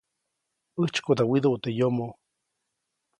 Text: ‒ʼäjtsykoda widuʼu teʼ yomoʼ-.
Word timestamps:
‒ʼäjtsykoda 0.79 1.23
widuʼu 1.31 1.57
teʼ 1.63 1.75
yomoʼ-. 1.79 2.17